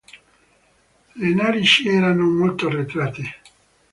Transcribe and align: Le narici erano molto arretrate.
Le 1.13 1.33
narici 1.35 1.87
erano 1.87 2.23
molto 2.23 2.65
arretrate. 2.65 3.35